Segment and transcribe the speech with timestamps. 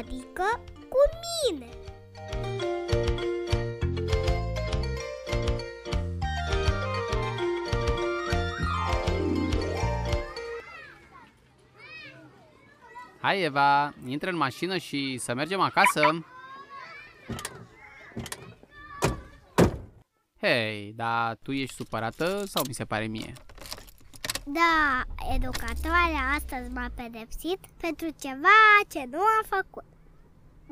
[0.00, 0.98] Adică cu
[1.50, 1.68] mine.
[13.20, 16.26] Hai, Eva, intră în mașină și să mergem acasă.
[20.40, 23.32] Hei, dar tu ești supărată sau mi se pare mie?
[24.44, 25.04] Da,
[25.36, 28.58] educatoarea astăzi m-a pedepsit pentru ceva
[28.92, 29.88] ce nu am făcut.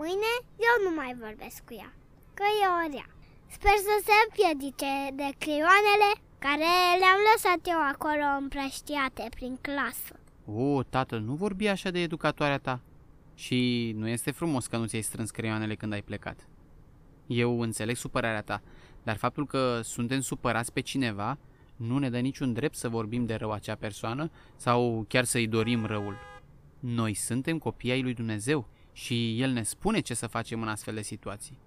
[0.00, 0.32] Mâine
[0.68, 1.92] eu nu mai vorbesc cu ea,
[2.34, 3.08] că e o rea.
[3.56, 6.10] Sper să se împiedice de creioanele
[6.44, 10.14] care le-am lăsat eu acolo împrăștiate prin clasă.
[10.60, 12.80] O, tată, nu vorbi așa de educatoarea ta.
[13.34, 16.48] Și nu este frumos că nu ți-ai strâns creioanele când ai plecat.
[17.26, 18.62] Eu înțeleg supărarea ta,
[19.02, 21.38] dar faptul că suntem supărați pe cineva
[21.78, 25.84] nu ne dă niciun drept să vorbim de rău acea persoană sau chiar să-i dorim
[25.84, 26.16] răul.
[26.78, 30.94] Noi suntem copii ai lui Dumnezeu și El ne spune ce să facem în astfel
[30.94, 31.58] de situații.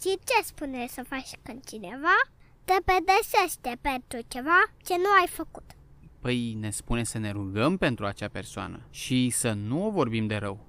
[0.00, 2.16] Și ce spune să faci când cineva
[2.64, 5.64] te pedepsește pentru ceva ce nu ai făcut?
[6.20, 10.36] Păi ne spune să ne rugăm pentru acea persoană și să nu o vorbim de
[10.36, 10.66] rău.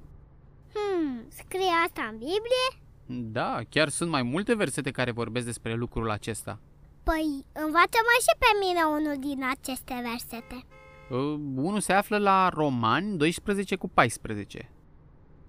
[0.73, 2.83] Hmm, scrie asta în Biblie?
[3.31, 6.59] Da, chiar sunt mai multe versete care vorbesc despre lucrul acesta.
[7.03, 10.65] Păi, învață-mă și pe mine unul din aceste versete.
[11.09, 14.69] Uh, unul se află la Romani 12 cu 14.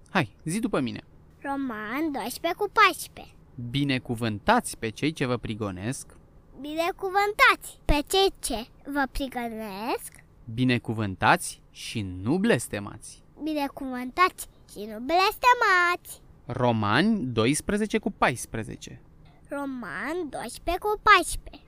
[0.09, 1.01] Hai, zi după mine.
[1.41, 3.33] Roman 12 cu 14.
[3.69, 6.17] Binecuvântați pe cei ce vă prigonesc,
[6.61, 13.23] Binecuvântați pe cei ce vă prigănesc, binecuvântați și nu blestemați.
[13.43, 16.21] binecuvântați și nu blestemați.
[16.45, 19.01] Romani 12 cu 14.
[19.55, 21.63] Roman 12 cu 14.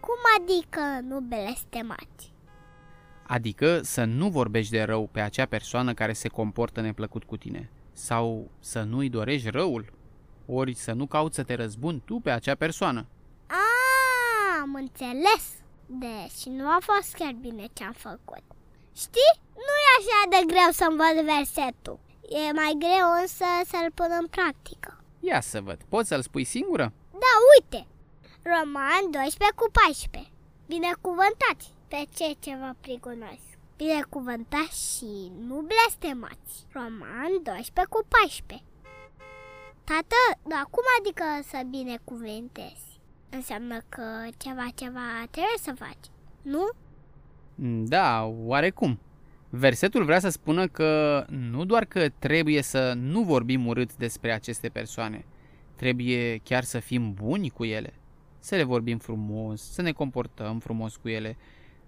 [0.00, 2.32] Cum adică nu blestemați?
[3.26, 7.70] Adică să nu vorbești de rău pe acea persoană care se comportă neplăcut cu tine.
[7.92, 9.92] Sau să nu-i dorești răul.
[10.46, 13.06] Ori să nu cauți să te răzbuni tu pe acea persoană.
[13.46, 15.44] A, am înțeles.
[15.86, 18.42] Deci nu a fost chiar bine ce am făcut.
[18.94, 21.98] Știi, nu e așa de greu să învăț versetul.
[22.28, 24.95] E mai greu însă să-l pun în practică.
[25.28, 26.92] Ia să văd, poți să-l spui singură?
[27.12, 27.86] Da, uite!
[28.42, 30.30] Roman 12 cu 14.
[30.66, 33.46] Binecuvântați pe cei ce vă prigonesc.
[33.76, 36.52] Binecuvântați și nu blestemați.
[36.72, 38.66] Roman 12 cu 14.
[39.84, 43.00] Tată, dar cum adică să binecuvântezi?
[43.28, 46.06] Înseamnă că ceva, ceva trebuie să faci,
[46.42, 46.68] nu?
[47.88, 48.98] Da, oarecum.
[49.58, 54.68] Versetul vrea să spună că nu doar că trebuie să nu vorbim urât despre aceste
[54.68, 55.24] persoane,
[55.76, 57.94] trebuie chiar să fim buni cu ele,
[58.38, 61.36] să le vorbim frumos, să ne comportăm frumos cu ele,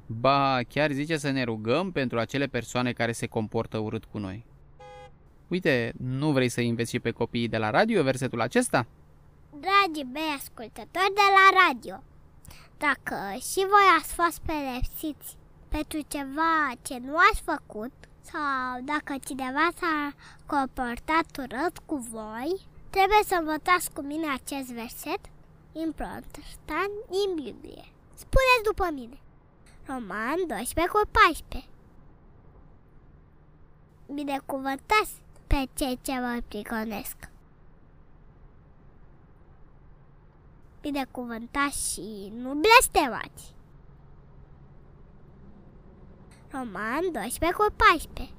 [0.06, 4.46] ba chiar zice să ne rugăm pentru acele persoane care se comportă urât cu noi.
[5.48, 8.86] Uite, nu vrei să înveți și pe copiii de la radio versetul acesta?
[9.50, 12.02] Dragii mei ascultători de la radio,
[12.78, 15.36] dacă și voi ați fost pedepsiți
[15.68, 20.14] pentru ceva ce nu ați făcut sau dacă cineva s-a
[20.46, 25.20] comportat urât cu voi, trebuie să învățați cu mine acest verset
[25.72, 26.38] important
[27.10, 27.84] din Biblie.
[28.14, 29.20] Spuneți după mine.
[29.86, 31.70] Roman 12 cu 14
[34.14, 37.16] Binecuvântați pe cei ce vă prigonesc.
[40.80, 43.54] Binecuvântați și nu blestemați.
[46.50, 48.34] Roman 12 cu 14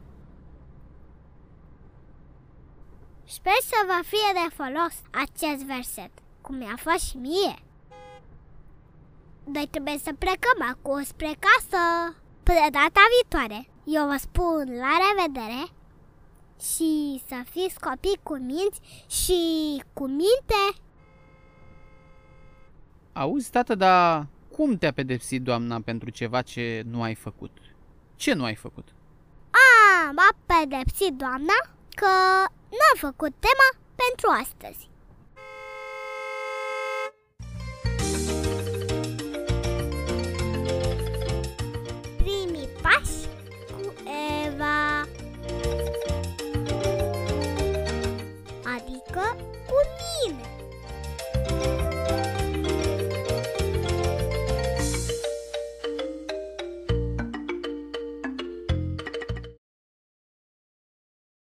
[3.25, 6.11] Sper să vă fie de folos acest verset,
[6.41, 7.55] cum mi-a fost și mie.
[9.43, 11.81] Noi trebuie să plecăm acum spre casă.
[12.43, 15.63] Până data viitoare, eu vă spun la revedere
[16.59, 19.39] și să fiți copii cu minți și
[19.93, 20.79] cu minte.
[23.13, 27.57] Auzi, tată, dar cum te-a pedepsit doamna pentru ceva ce nu ai făcut?
[28.23, 28.87] Ce nu ai făcut?
[29.51, 31.57] A, m-a pedepsit doamna
[31.95, 32.11] că
[32.77, 34.89] n-am făcut tema pentru astăzi.